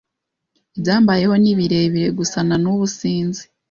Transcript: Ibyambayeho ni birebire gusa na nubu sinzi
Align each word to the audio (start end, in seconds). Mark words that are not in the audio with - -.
Ibyambayeho 0.77 1.35
ni 1.41 1.53
birebire 1.57 2.07
gusa 2.17 2.37
na 2.47 2.55
nubu 2.61 2.85
sinzi 2.97 3.43